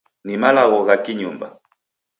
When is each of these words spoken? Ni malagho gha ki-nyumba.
Ni 0.25 0.35
malagho 0.41 0.79
gha 0.87 0.95
ki-nyumba. 1.03 1.47